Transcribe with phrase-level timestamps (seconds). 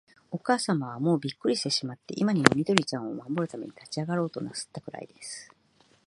[0.31, 5.51] おかあさまは、もうびっくりしてしまって、今にも、緑ちゃんを守るために立ちあがろうとなすったくらいです。